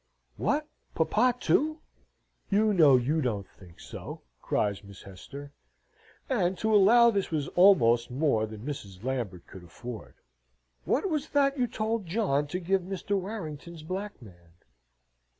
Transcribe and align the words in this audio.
"What, 0.35 0.67
papa 0.95 1.35
too? 1.39 1.77
You 2.49 2.73
know 2.73 2.97
you 2.97 3.21
don't 3.21 3.47
think 3.47 3.79
so," 3.79 4.23
cries 4.41 4.83
Miss 4.83 5.03
Hester. 5.03 5.51
And 6.27 6.57
to 6.57 6.73
allow 6.73 7.11
this 7.11 7.29
was 7.29 7.49
almost 7.49 8.09
more 8.09 8.47
than 8.47 8.65
Mrs. 8.65 9.03
Lambert 9.03 9.45
could 9.45 9.63
afford. 9.63 10.15
"What 10.85 11.07
was 11.07 11.29
that 11.29 11.59
you 11.59 11.67
told 11.67 12.07
John 12.07 12.47
to 12.47 12.59
give 12.59 12.81
to 12.81 12.87
Mr. 12.87 13.15
Warrington's 13.15 13.83
black 13.83 14.19
man?" 14.23 14.53